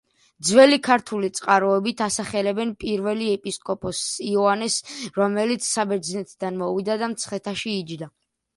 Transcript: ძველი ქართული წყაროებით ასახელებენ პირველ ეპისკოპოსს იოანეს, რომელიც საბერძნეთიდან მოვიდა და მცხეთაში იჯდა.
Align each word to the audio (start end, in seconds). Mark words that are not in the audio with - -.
ძველი 0.49 0.77
ქართული 0.85 1.27
წყაროებით 1.39 2.01
ასახელებენ 2.05 2.71
პირველ 2.85 3.21
ეპისკოპოსს 3.35 4.17
იოანეს, 4.31 4.81
რომელიც 5.21 5.71
საბერძნეთიდან 5.77 6.61
მოვიდა 6.65 7.01
და 7.05 7.15
მცხეთაში 7.17 7.79
იჯდა. 7.85 8.13